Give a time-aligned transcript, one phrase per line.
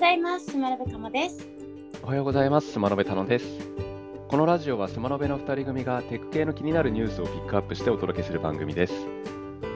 [0.00, 0.46] ざいます。
[0.46, 1.46] スマラベカモです。
[2.02, 2.72] おはようございます。
[2.72, 3.46] スマノベタノです。
[4.28, 8.94] このラジオはスマノベの2人組がテック系の気になるニュースをピックアップしてお届けする番組です。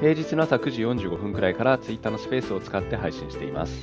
[0.01, 3.75] 平日の朝9時45分くらいからツイッターのスペースを使って配信しています。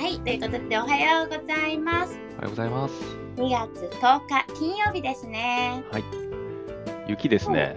[0.00, 2.18] はい、ということでおはようございます。
[2.34, 2.94] おはようございます。
[3.36, 5.84] 2月10日金曜日ですね。
[5.92, 6.04] はい。
[7.06, 7.76] 雪ですね。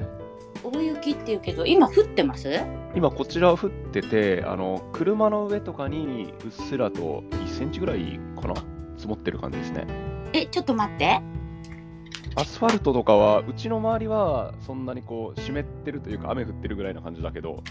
[0.63, 2.49] 大雪っていうけど、今降ってます？
[2.95, 8.55] 今こちら降ってて、あの車の上とかにうっすらと1センチぐらいかな
[8.97, 9.87] 積もってる感じですね。
[10.33, 11.21] え、ちょっと待って。
[12.35, 17.63] アスファルトとかは、うちの周りはそんなにこう湿ってるというか雨降ってるぐらいな感じだけど、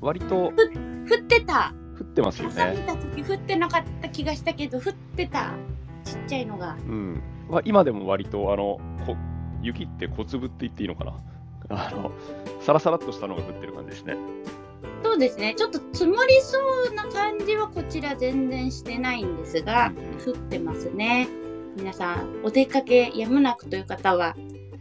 [0.00, 1.74] 割と降ってた。
[1.98, 2.62] 降ってますよね。
[2.62, 5.52] 朝見た時降ってなかった気がしたけど、降ってた。
[6.04, 6.76] ちっちゃいのが。
[6.86, 9.16] うん、まあ今でも割とあのこ
[9.62, 11.14] 雪って小粒って言っていいのかな
[11.70, 12.12] あの
[12.60, 14.16] サラサラっとしたのが降ってる感じですね。
[15.02, 15.54] そうですね。
[15.54, 16.58] ちょっと積もりそ
[16.90, 19.92] うな感じはこちら全然してないんですが、
[20.24, 21.28] 降ってますね。
[21.76, 24.34] 皆さん、お出かけやむなくという方は、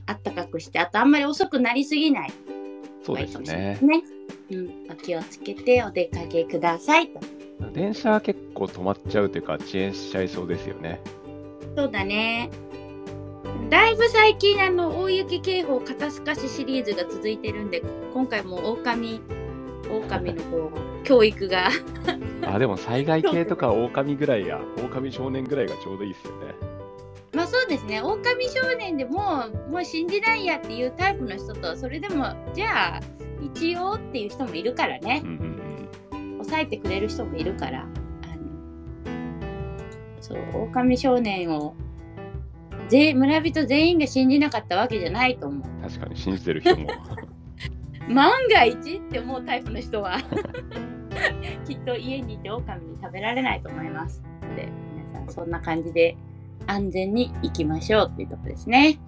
[0.05, 2.33] あったかくして、あとあんまり遅くなりすぎない
[3.03, 3.77] そうですね。
[3.81, 4.03] ね。
[4.51, 7.19] うん、お気をつけてお出かけくださいと。
[7.73, 10.99] 電車結構止まっちゃうというか遅延しちゃいそうですよね。
[11.75, 12.49] そうだね。
[13.69, 19.19] だいぶ最近あの大雪警報肩透かしシリーズが続いてるんで、今回も狼
[19.89, 21.69] 狼のこう教育が
[22.47, 26.37] あでも災害系とか狼ぐらいや狼少年ぐらいがちょうどいいですよね。
[27.33, 28.01] まあそうですね。
[28.01, 32.99] 狼少年でももう信じないやっていうタイプの人と、それでもじゃあ
[33.41, 35.29] 一応っていう人もいるからねうん。
[35.29, 35.57] うんうん
[36.37, 37.81] 抑えてくれる人もいるから。
[37.81, 37.91] あの
[40.21, 41.75] そう狼少年を
[42.89, 45.81] 全村人全員が信じなかったわけじゃないと思う。
[45.81, 46.87] 確かに信じてる人も。
[48.13, 50.17] 万が一って思うタイプの人は
[51.67, 54.23] きっと家にいて狼に食べられないと思います。
[54.55, 56.15] で皆さんそんな感じで
[56.67, 58.99] 安全に行きましょうっていうとこですね。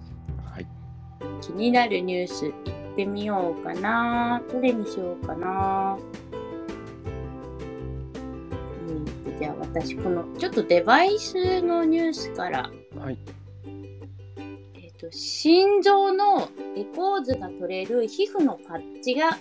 [0.44, 0.66] はい。
[1.40, 2.52] 気になるニュース行
[2.92, 4.42] ってみようかな。
[4.52, 5.96] どれにしようかな。
[9.38, 13.18] じゃあ私このちょっとデバイスのニュースからはい。
[15.10, 19.38] 心臓のエコー図が取れる皮膚のパッチが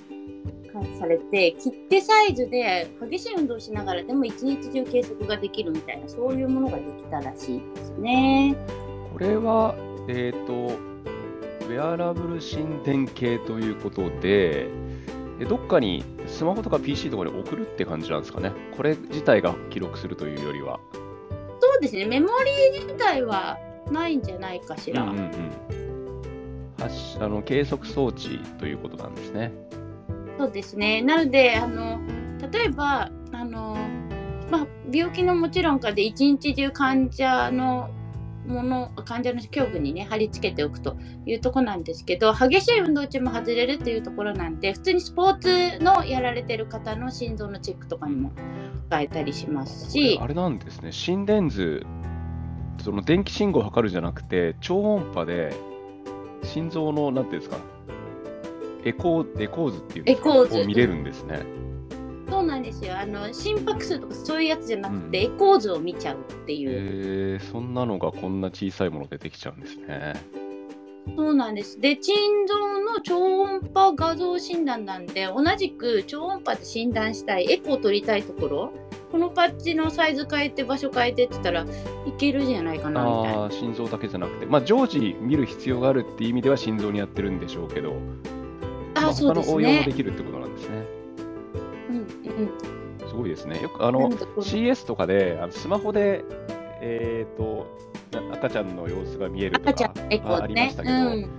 [1.00, 8.56] されて切手サイズで激しい運動をしながらでも一日中計測ができるみたいなそういうものができたらしいですね。
[9.14, 9.76] これは、
[10.08, 14.70] えっ、と、ウェアラブル心電計ということで、
[15.40, 18.52] えどっかにスマホとか PC とかに送るって感じなんですかね。
[18.76, 20.80] これ自体が記録するというよりは。
[21.60, 22.28] そうですねメモ
[22.74, 23.58] リー自体は
[23.92, 25.04] ないんじゃないかしら。
[25.04, 25.80] うんうんうん
[26.80, 29.52] 発しあの計測装置ということなんですね。
[30.38, 31.02] そうですね。
[31.02, 32.00] なので、あの、
[32.52, 33.78] 例えば、あの、
[34.50, 37.90] まあ、病気のもちろんかで一日中患者の
[38.48, 48.32] もの、患者の胸部にね、貼り付けておくというところなんですけど、激しい運動中も外れるっていうところなんで、普通にスポーツのやられてる方の心臓のチェックとかにも
[48.88, 50.92] 使えたりしますこしれ、あれなんですね。
[50.92, 51.86] 心電図、
[52.90, 55.54] その電気信号を測るじゃなくて、超音波で
[56.42, 57.60] 心臓の、なんていうんですか、
[58.84, 61.44] エコーエコー図っていうエコー図を見れるんですね。
[62.28, 62.98] そうなんですよ。
[62.98, 66.70] あの、心拍数とかそういうやつじゃなくて、うんエコー図を見ちゃうっていう。
[66.72, 70.16] えー、そんなのがこんな小さいもの出てきちゃうんですね。
[71.16, 71.80] そうなんです。
[71.80, 78.74] で、心臓の超音波画像診断なんで、同じく超音波で診断したい、エコー取りたいところ、
[79.12, 83.42] このパッチのサイズ変えて、場所変えてって言ったらいけるじゃないかな、みたいな。
[83.44, 87.94] ああ、心臓だけじゃなくて、まあ、常時見る必要があるっていう意味では心臓にやってるんでしょうけど、
[88.96, 89.94] まあ、あ、そうです他の応用もでね。
[89.94, 90.86] きるってことなんですね。
[91.90, 93.10] うんうん。
[93.10, 93.62] すごいですね。
[93.62, 96.24] よくあの CS とかであのスマホで、
[96.82, 97.66] えー、と
[98.12, 100.76] な赤ちゃんの様子が見えるとか赤ちゃん、エコありまし。
[100.76, 101.30] たけど、うん。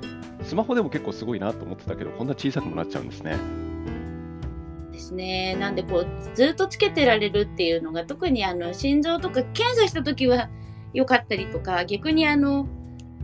[0.43, 3.37] スマホでも結構すごいなと思ってたけど、こんな小さくもなっちゃうんですね。
[5.01, 5.57] ですね。
[5.57, 10.51] なんでこう、ずっとつけてられるっていうのが、特にあの、心臓とか検査した時は
[10.93, 12.69] 良かったりとか、逆にあの、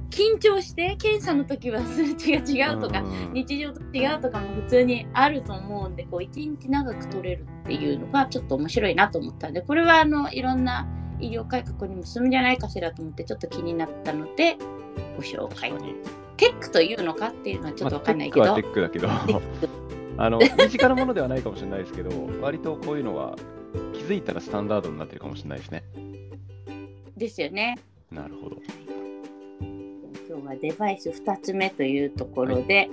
[0.08, 10.88] 緊張して検査の時は数値が違うとか、うん日常と違うとかも普通にあると思うんでこう一日長く取れるっていうのがちょっと面白いなと思ったんでこれはあのいろんな
[11.20, 14.56] 医療改革にも進むんじゃないかしらと思ってちょっと気になったので
[15.16, 15.72] ご紹介。
[16.36, 19.36] テックというのかっていうのはちょっとわかんないけど、まあテックはテックだけ
[19.66, 19.85] ど、
[20.18, 22.10] あの身近なものではないかもしれないですけど、
[22.40, 23.36] 割とこういうのは
[23.92, 25.84] 気づいたらスタンダードになってるかもしれないですね。
[27.16, 27.78] ですよね
[28.10, 28.56] なるほど。
[30.28, 32.88] 今日はデバイス2つ目というところで、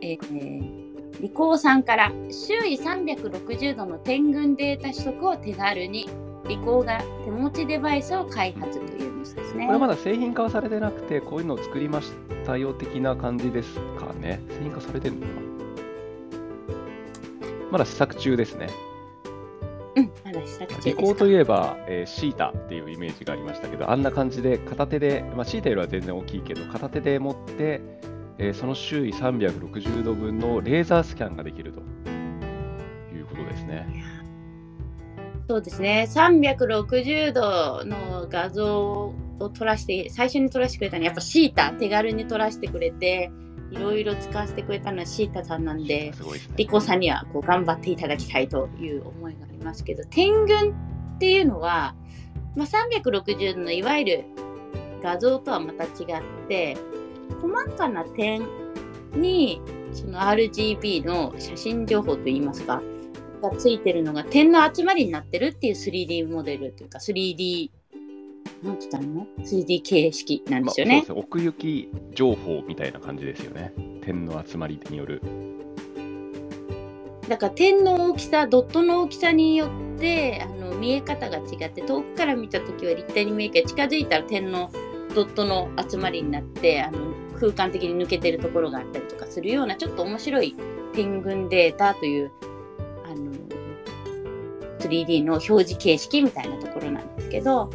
[0.00, 0.86] えー
[1.20, 6.10] リコーさんから周囲360度の点群データ取得を手軽に
[6.46, 9.66] リコーが手持ちデバイスを開発というニュースですね。
[9.66, 12.12] これまだ製品化はされてなくて、こういうのを作りまし
[12.44, 14.40] たよ的な感じですかね。
[14.50, 15.45] 製品化されてるのかな
[17.70, 18.68] まだ試作中ですね。
[19.96, 21.02] うん、まだ試作中ですか。
[21.02, 27.80] リコーといえば、えーシータっていうイメージがありましたけど、あんな感じで片手で、まあ、シータよりは全然大きいけど、片手で持って、
[28.38, 31.80] えーその周囲360度分のレーザースキャンができると
[33.14, 33.86] いうことですね。
[35.48, 36.08] そうですね。
[36.10, 43.30] 360度の画像を撮らして、最初に撮らせてくれたのはやっぱシータ、手軽に撮らせてくれて、
[43.70, 46.12] いろいろ使わせてくれたのはシータさんなんで。
[46.56, 50.70] リコさんにはこう頑張っていただきたいという思いがありますけど点群
[51.16, 51.94] っていうのは、
[52.54, 54.24] まあ、360度のいわゆる
[55.02, 55.88] 画像とはまた違っ
[56.48, 56.76] て
[57.40, 58.42] 細かな点
[59.14, 59.60] に
[59.92, 62.82] その RGB の写真情報といいますか
[63.42, 67.70] がついてるのが点の集まりになってるっていう 3D モデルというか 3D
[68.62, 70.96] なんて言ったの？3D 形式なんですよね。
[70.96, 73.72] まあそうですね奥行き情報みたいな感じですよね。
[74.02, 75.20] 点の集まりによる。
[77.28, 84.70] だから点の大きさドットの大きさによってあの見え方が違って遠くから見た時は立体に見えるけど近づいたら点の
[85.14, 86.98] ドットの集まりになってあの
[87.38, 90.54] 空間的に抜けてるところがあったりとかするようなちょっと面白い
[90.94, 92.30] 点群データという
[93.04, 93.32] あの
[94.78, 97.70] 3D の表示形式みたいなところなんですけど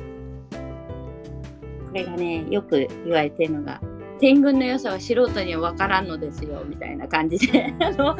[1.92, 3.82] これがねよく言われてるのが
[4.20, 7.74] 点群の良さは素人には分からんのですよみたいな感じで。
[7.82, 8.16] あの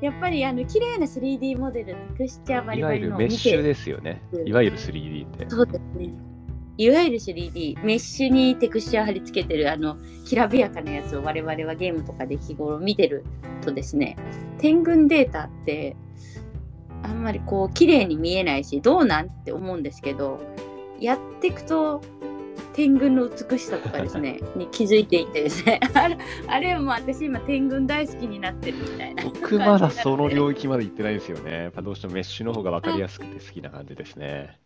[0.00, 4.20] やっぱりあの綺麗な 3D モデルテクスチャーバリいわゆるバリのを見メッシュてですよね。
[4.32, 4.42] う。
[4.42, 4.48] ん。
[4.48, 5.46] いわゆる 3D って。
[5.48, 6.12] そうですね。
[6.76, 13.24] いわゆる 3D メッシュにテクスチャー貼り付けてるあのきらびやかなやつを我々はゲームとかで日頃見てる
[13.62, 14.16] とですね
[14.58, 15.94] 点群データって
[17.04, 20.40] あんまりこう綺麗に見えないしどうなんって思うんですけど
[20.98, 22.00] やっていくと
[22.74, 31.52] 点群の美しさとかですね に気づいていてですねあれあれもう私今点群大好きになってるみたいな僕まだその領域まで行ってないんですよね。
[31.52, 34.58] やっぱどうしてもメッシュの方が分かりやすくて好きな感じですね。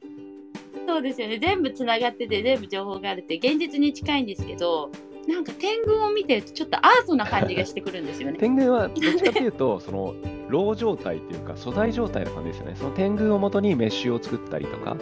[0.86, 4.90] そうですよね全部つながってて全部情報があるって現実に近いんですけど
[5.28, 8.38] なんか点群を見てちょっとアートな感じがしてくるんですよね。
[8.38, 10.14] 天群はどっちかというと、その
[10.48, 12.76] ロー状態っていうか、素材状態の感じですよね。
[12.76, 14.96] その天群をもとにメッシュを作ったりとか、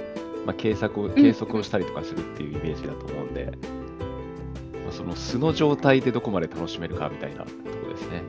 [0.44, 3.52] まあ、計測を計測をしたりとかするっていうイメージだと思うんで、
[4.84, 7.50] まあ、その素の状態でどこまで楽しめるかみたいなとこ
[7.87, 8.22] ろですね。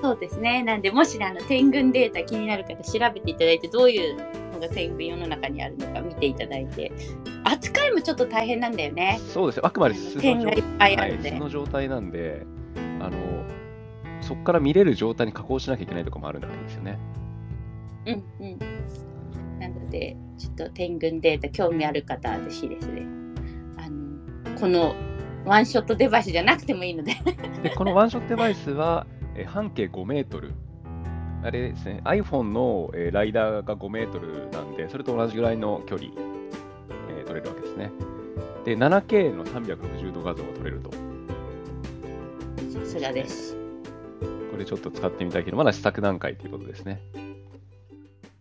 [0.00, 6.90] そうですねなんでもしあの点群データ気になる方調べていただいてどういうのが点群世の中にあるのか見ていただいて
[7.44, 9.18] 扱いもちょっと大変なんだよね。
[9.28, 9.62] そうですね。
[9.64, 12.46] あくまで素の状点がいっぱいあはい、るんで、素の状態なんで、
[13.00, 13.44] あの、
[14.20, 16.98] そこから見れる状態に加工しなきゃいけないとかもあるわけですよね。
[18.06, 18.58] うんうん。
[19.58, 23.02] なので、ちょっと点群データ興味ある方はぜひですね、
[23.76, 24.94] あの、この
[25.44, 27.14] ワンショットデバイスじゃなくてもいいので、
[27.62, 30.52] で、このワンショットデバイスは、えー半径5メートル。
[31.44, 36.10] あれですね、iPhone の、えーライダーが5メートルなんで、それと同じぐらいの距離、
[37.18, 37.90] えー取れるわけですね。
[38.64, 40.90] で、7K の360度画像が撮れると。
[40.90, 43.56] さすがです。
[44.52, 47.00] これちょっと使ってみたいけど、まだ試作段階ということですね。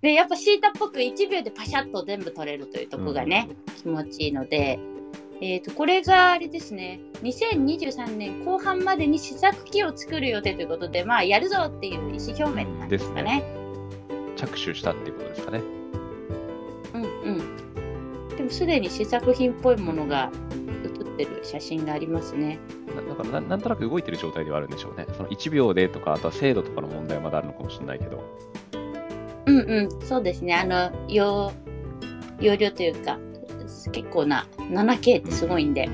[0.01, 3.49] で、やっぱシータっぽく1秒でパシャッと全部撮れるというところがね、
[3.81, 4.79] 気持ちいいので、
[5.43, 13.43] えー、とこれがあれですね2023年後半までに試作機を作る予定ということでまあやるぞっていう意思表明なんですかね。
[14.35, 15.61] 着手したっていうことですかね。
[16.93, 18.35] うんうん。
[18.35, 20.31] でもすでに試作品っぽいものが
[20.83, 22.59] 写ってる写真がありますね。
[22.95, 25.05] なだからな、なんとなく動いてる状態ではあるんでしょうね。
[25.15, 28.23] その1秒でとか、あとは精度とかの問題はまだあるのかもしれないけど。
[29.45, 30.55] うんうん、そうですね。
[30.55, 31.51] あの容
[32.39, 33.19] 容量というか
[33.89, 35.89] 結構な 7K ってすごいんで。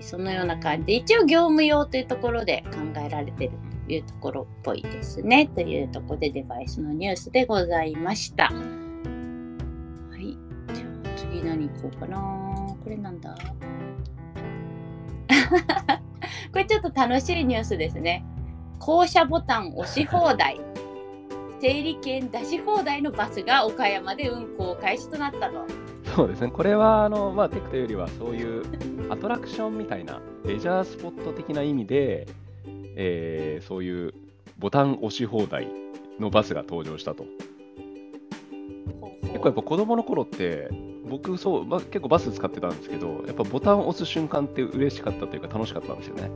[0.00, 0.86] そのような感じ。
[0.86, 3.52] で一応業務用というところで考えられてる
[3.86, 5.46] というところっぽいですね。
[5.54, 8.44] というところでデバイスのニュースでございました。
[8.44, 8.50] は
[10.16, 10.36] い。
[10.72, 12.16] じゃあ次何行こうかな。
[12.82, 13.34] これなんだ？
[16.52, 18.24] これちょっと楽しいニュースですね。
[18.78, 20.60] 降車ボタン押し放題
[21.60, 25.66] 整理券出し放題のバスが岡山で運行開始となったと
[26.16, 26.48] そうですね。
[26.48, 28.64] これは、あの、まあ、テクというよりは、そういう
[29.10, 32.26] アトラクションみたいな、レジャースポット的な意味で、
[32.96, 34.14] えーそういう
[34.58, 35.68] ボタン押し放題
[36.18, 37.24] のバスが登場したと。
[39.22, 40.68] 結構やっぱ子供の頃って、
[41.08, 46.30] 僕そう、まあ、結構バス使ってたんですけど、やっぱボタンを押す瞬間って嬉しかったというか楽しかったんですよね。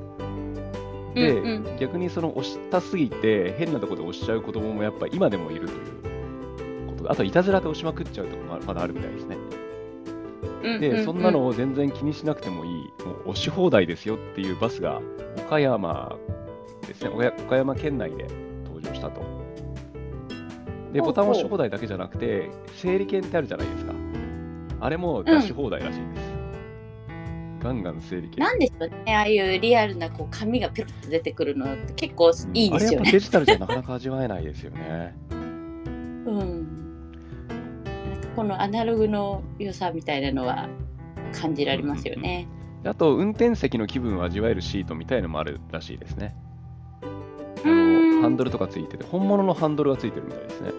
[1.14, 9.36] で、うんうん逆にその押したすぎて変なところで押しちゃう子供もやっぱ今でもいるということあといたずらで押しまくっちゃうとかままだあるみたいですね。
[10.62, 12.72] で、うんううそんなのを全然気にしなくてもいい、
[13.04, 15.00] もう押し放題ですよっていうバスが
[15.36, 16.16] 岡山
[16.86, 18.26] ですね、岡山県内で
[18.64, 19.22] 登場したと。
[20.92, 23.92] で、ボタン押し放題だけじゃなくて、整理券ってあるじゃないですか。
[24.80, 26.21] あれも出し放題らしいです。
[27.62, 28.44] ガンガン整理券。
[28.44, 32.96] なんでしょうね、ああいうリアルなこう紙がピロッと出てくるのって結構いいですよね。
[32.96, 35.14] あれやっぱデジタルじゃなかなか味わえないですよね。
[35.30, 36.66] うん。
[38.34, 40.68] このアナログの良さみたいなのは
[41.32, 42.48] 感じられますよね。
[42.82, 46.34] であと、運転席の気分を味わえるシートみたいのもあるらしいですね。
[47.62, 50.70] ハンドルとかついてて、本物のハンドルがついてるみたいですね。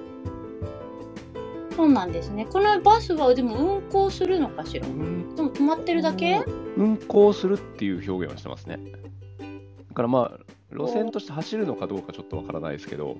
[1.75, 2.46] そうなんですね。
[2.46, 4.86] このバスはでも運行するのかしら？
[4.86, 6.44] で運も止まってるだけ？
[6.77, 8.80] 運行するっていう表現をしてますね。
[9.89, 10.39] だからまあ、
[10.72, 13.18] 路線として走るのかどうかちょっとわからないですけど、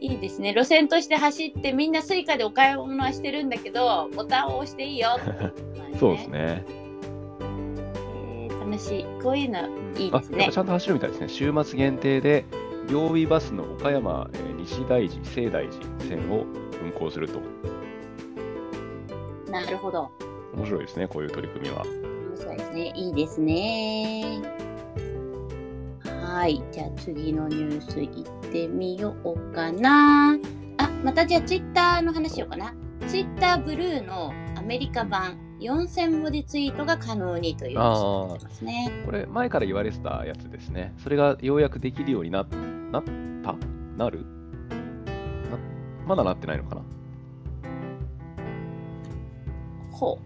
[0.00, 0.52] いいですね。
[0.52, 5.42] 路線として走ってみんなスイカでお買い物はしてるんだけど、ボタンを押していいよってこと
[5.80, 6.28] なんそうです。
[6.28, 6.64] ね。
[6.68, 6.86] えー
[8.66, 9.04] 楽しい。
[9.22, 9.60] こういうの
[9.96, 10.58] いいあ、ですねち。
[10.58, 11.28] ゃんと走るみたいですね。
[11.28, 12.44] 週末限定で、
[12.88, 16.44] 両備バスの岡山、えー西大寺、西大寺線を
[16.82, 17.40] 運行すると。
[19.50, 20.10] なるほど。
[20.54, 21.84] 面白いですね、こういう取り組みは。
[21.84, 22.92] 面白いですね。
[22.94, 24.42] いいですね。
[26.04, 26.62] はい。
[26.72, 30.36] じゃあ次のニュースいってみようかな。
[30.78, 32.74] あ、またじゃあツイッターの話しようかな。
[33.06, 38.90] ツイッターブルーのアメリカ版4000文字ツイートが可能にというてますね。
[39.06, 40.94] これ、前から言われてたやつですね。
[40.98, 42.42] それがようやくできるようにな
[43.00, 43.04] なっ
[43.42, 43.54] た
[43.96, 44.20] なる？
[44.20, 45.58] な
[46.06, 46.82] まだなってないのかな？
[49.90, 50.18] ほ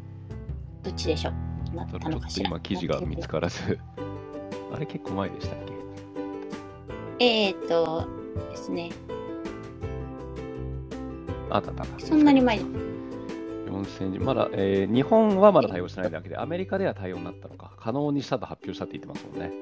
[0.82, 0.84] う。
[0.84, 1.30] どっちでしょ
[1.72, 1.76] う？
[1.76, 2.48] なっちょたのかしら？
[2.48, 3.78] っと今、記事が見つからず。
[4.72, 5.58] あれ、結構前でしたっ
[7.18, 7.24] け？
[7.24, 8.06] えーっと
[8.50, 8.90] ですね。
[11.50, 12.06] あったあった。
[12.06, 14.18] そんなに前で4000字。
[14.20, 17.72] まだ、えー日本はまだ対応してないだけで、アメリカでは対応になったのか。
[17.78, 19.52] 可能にしたと発表したって言ってますもんね。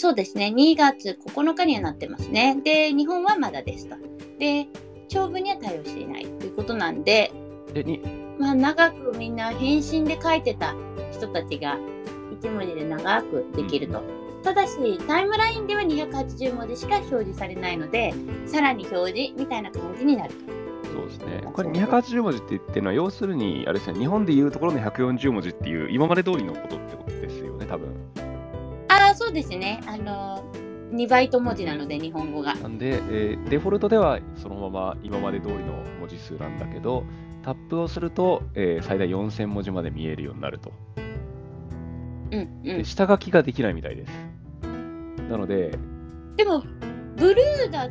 [0.00, 0.50] そうですね。
[0.56, 2.58] 2月9日にはなってますね。
[2.64, 3.96] で、日本はまだですと。
[4.38, 4.66] で、
[5.08, 7.30] 長文には対応していないということなんで、
[7.74, 8.00] で、に、
[8.38, 10.74] まあ、長くみんな返信で書いてた
[11.12, 11.76] 人たちが
[12.40, 14.02] 1文字で長くできると。
[14.42, 18.14] ただし、タイムラインでは280文字しか表示されないので、
[18.46, 20.40] さらに表示みたいな感じになると。
[20.94, 21.42] そうですね。
[21.52, 27.94] これ280文字って言ってるのは、要するに、あれですね、日本でいうところの140文字っていう、今まで通りのことってことですよね、多分。
[29.30, 29.80] そうですね。
[29.86, 30.42] あの、
[30.92, 32.56] 2バイト文字なので、日本語が。
[32.56, 37.04] なんで、えーデフォルトではそのまま今まで通りの文字数なんだけど、
[37.44, 40.72] タップをすると、えー最大4000文字まで見えるようになると。
[42.32, 42.84] うんうでん。
[42.84, 44.12] 下書きができないみたいです。
[45.30, 45.78] なので、
[46.36, 46.64] でも、
[47.16, 47.90] ブルーだっ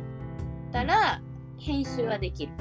[0.70, 1.22] たら
[1.58, 2.52] 編集はできる。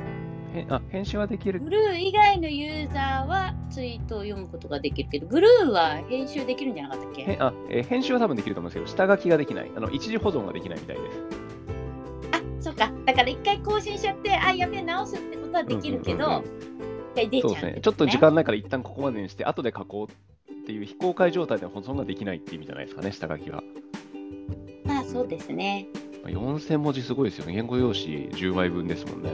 [0.56, 7.22] へあ編集はできるブルー以外のユーザーはツイートを読むことができるけど、ブルーは編集できるんじゃなかったっけ？
[7.22, 9.72] へあ、えー編集は多分できると思うんですけど、下書きができない。
[9.76, 11.20] あの一時保存ができないみたいです。
[12.32, 12.92] あ、そうか。
[13.06, 16.44] だから一回更新しちゃって、あ、やべえ、直すってことはできるけど、
[17.14, 17.80] 一回出ちそうですね。
[17.82, 23.64] ちょっと時間ないから一旦ここまでにして、後で書こうっていう非公開状態では保存ができないっていう意味じゃないですかね、下書きは。
[24.86, 25.88] まあそうですね。
[26.24, 27.54] まあ4000文字すごいですよね。
[27.54, 29.30] 言語用紙10枚分ですもんね。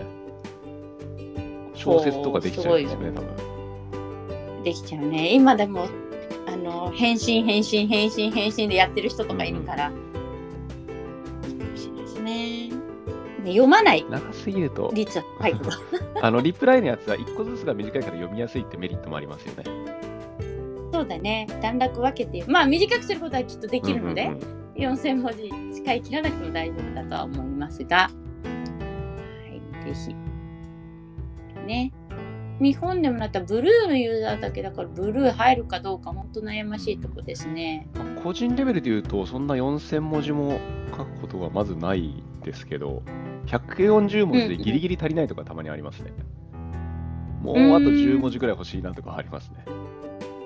[1.85, 4.63] 小説とかできちゃうんですよね、多分。
[4.63, 5.33] できちゃうね。
[5.33, 5.87] 今でも、
[6.47, 9.91] あの、返信、返信、返信、返信でやってる人とかいるから、
[11.47, 12.69] いいかもしれないですね。
[12.69, 12.71] ね
[13.45, 15.69] 読まない長すぎると、率は高いけど。
[16.21, 19.63] あのリプライのやつは1個ずつが短いから読みやすいってメリットもありますよね。
[20.91, 21.45] そうだね。
[21.61, 28.09] 段落分けて、まあ短くすることはきっとできるので、うんうんうん4000文字使い切らなくても大丈夫だとは思いますが、は
[29.81, 30.24] い、ぜひ。
[31.65, 31.91] ね。
[32.59, 37.87] 日本でもなったらブルーのユーザーだけだからブルー入るかどうか本当悩ましいとこですね。
[37.95, 40.59] まあ個人レベルで言うと、そんな4000文字も
[40.91, 43.03] 書くことはまずないですけど、
[43.47, 46.13] 140文字でギリギリ足りないとかたまにありますね。
[47.41, 49.65] もうあと10文字ぐらい欲しいなとかありますね。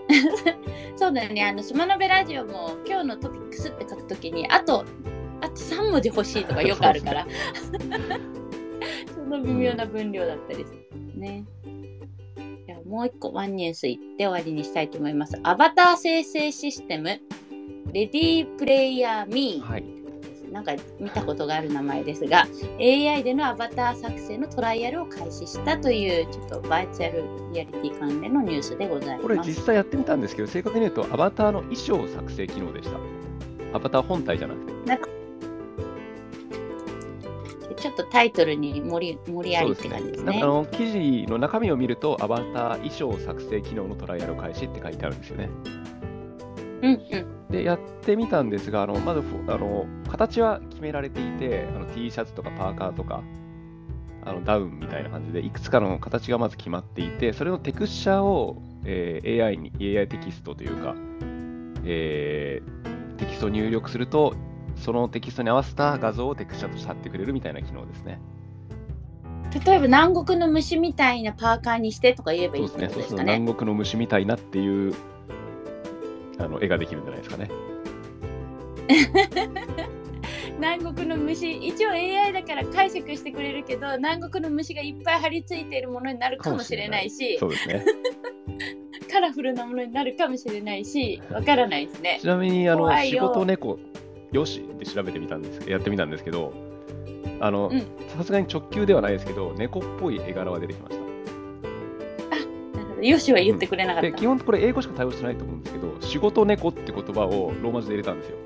[0.97, 1.45] そうだよね。
[1.45, 4.83] あの、島のべラジオも今日のトピックスって書くときに、あと、
[5.41, 7.27] あと3文字欲しいとかよくあるから。
[7.53, 7.69] そ
[9.29, 11.45] の微妙な分量だったりするね。
[12.65, 15.39] じゃあもう一個ワンニュース言って終わりにしたいと思います。
[15.43, 17.19] アバター生成システム、レ
[17.93, 19.71] ディープレイヤーミー。
[19.71, 19.83] はい。
[20.51, 22.48] なんか見たことがある名前ですが、
[22.79, 29.21] AI でのアバター作成のトライアルを開始したという、ちょっとバーチャルリアリティ関連のニュースでございます。
[29.21, 32.98] これ実際やってみたんですけど、正確に言うとアバターの衣装作成機能でした。
[33.74, 35.18] アバター本体じゃなくて。
[37.79, 40.39] ちょっとタイトルに盛り盛りありって感じですね。
[40.41, 45.50] あの記事の中身を見ると、アバター衣装作成機能のトライアル開始って書いてあるんですよね。
[46.81, 47.48] うんうん。
[47.50, 53.24] で、やってみたんですが、あのまずあの形は決められていて、あの T シャツとかパーカーとか、
[54.25, 60.95] あのダウンみたいな感じで、いくつかの形がまず決まっていて、それのテクスチャーを、えー AI に、AI テキストというか、
[61.86, 64.33] えーテキストを入力すると、
[64.79, 68.19] そのテキストに合わせた画像をテクスチャーとして貼ってくれるみたいな機能ですね。
[69.65, 72.89] 例えば南国の虫みたいなパーカーにしてとか言えばいいですね。
[72.89, 73.39] そうですかね。
[73.39, 74.93] 南国の虫みたいなっていう
[76.38, 77.50] あの絵ができるんじゃないですかね。
[80.57, 87.86] 南国の虫一応 AI だから解釈してくれるけど南国の虫がいっぱい張り付いているものになるかもしれないしそうですね。
[89.12, 92.27] カラフルなものになるかもしれないしわからないですね ち。
[92.27, 93.79] なみにあの仕事猫
[94.31, 96.53] よしって調べてみたんですやってみたんですけど、
[97.39, 97.79] あのうん
[98.15, 101.01] さすがに直球ではないですけど、猫っぽい絵柄は出てきました。
[101.01, 104.09] なるほどよしは言ってくれなかった。
[104.09, 108.38] で基本これ英語しか対応してないと思うんですけど、仕事猫って言葉をローマ字で入れたんですよ。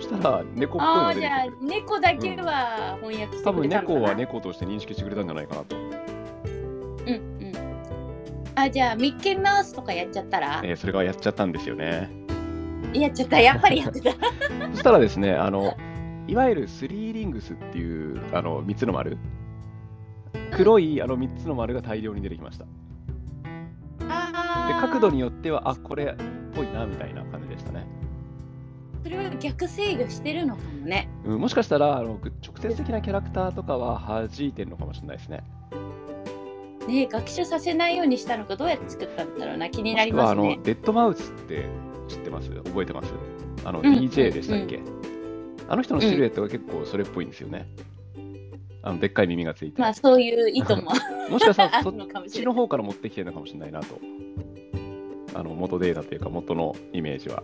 [0.00, 1.46] そしたら猫っぽいのああじゃあ。
[1.62, 4.00] 猫だけは翻訳して多分くれたのかな。
[4.00, 5.76] 猫は猫として認識してくれたんじゃないかなと。
[5.76, 7.52] うんうん。
[8.54, 12.10] あじゃあミッキーマウスとかやっちゃったら、えーそれがやっちゃったんですよね。
[12.94, 14.12] やっちゃったやっぱりやってた。
[14.72, 15.76] そしたらですね、あの
[16.26, 19.18] いわゆるスリーリングスっていうあの3つの丸、
[20.52, 22.64] 黒いあの3つの丸が大量に出てきました。
[22.64, 22.70] で
[24.08, 27.86] ああ角度によっては、あこれっぽいなみたいな感じでしたね。
[29.02, 31.08] それは逆制御してるのかもね。
[31.24, 35.44] うん、もしかしたらあの直接的なキャラクターとかは弾いてるのかもしれないですね。
[36.88, 40.62] ねえ学習させないようにしたのかどうやって作ったんだろうな気になりますねの。
[40.62, 41.66] デッドマウスって
[42.08, 42.50] 知ってます？
[42.50, 43.12] 覚えてます？
[43.64, 44.80] あの、うん DJ でしたっけ、
[45.68, 47.68] あの人のシルエットが結構それっぽいんですよね。
[48.82, 49.80] あのでっかい耳がついて。
[49.80, 50.92] まあそういう意図も
[51.28, 51.94] もしかしたあらそっ。
[52.28, 53.98] ちの方から持ってきてるのかもしれないなと。
[55.34, 57.42] あの元データというか元のイメージは。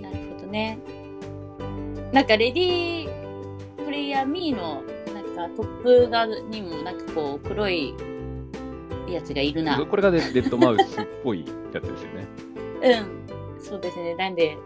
[0.00, 0.78] なるほどね。
[2.12, 4.82] なんかレディープレイヤー Me の
[5.12, 7.94] なんかトップ側にもなんかこう黒い
[9.12, 9.78] やつがいるな。
[9.84, 12.26] これがデデッドマウスっぽいやつですよね。
[13.56, 13.62] うん。
[13.62, 14.14] そうですね。
[14.14, 14.56] なんで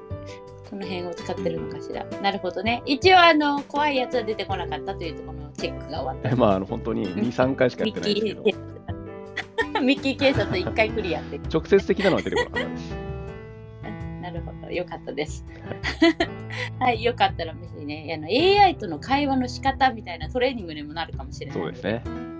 [0.68, 2.04] この辺を使ってるのかしら。
[2.20, 2.82] なるほどね。
[2.86, 6.36] 一応あの怖いやつは出てこなかったというところのチェックが終わった。
[6.36, 11.38] まああの本当に2、3回しかやミッキってないですけどー、ミッキー警察1回クリアって。
[11.52, 12.96] 直接的なのは出てこなかったです。
[14.22, 15.44] なるほど、よかったです。
[16.78, 22.33] はい、 よかったら、もしね、あの AI との会話の仕方みたいなトレーニングにもなるかもしれないのそうですね。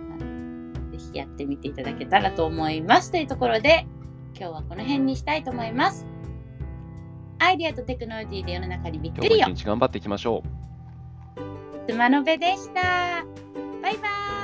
[0.98, 3.10] ぜひやってみていただけたらと思います。
[3.10, 3.86] というところで、
[4.38, 6.06] 今日はこの辺にしたいと思います。
[7.38, 9.58] アイデアとテクノロジーで世の中にびっくりよ今日も一。
[9.60, 10.42] 日頑張っていきましょ
[11.86, 11.90] う。
[11.90, 13.24] つまのべでした。
[13.82, 14.08] バイバ
[14.40, 14.43] イ。